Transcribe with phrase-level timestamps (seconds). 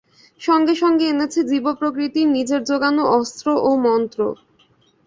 [0.41, 4.19] সঙ্গে সঙ্গে এনেছি জীবপ্রকৃতির নিজের জোগানো অস্ত্র ও মন্ত্র।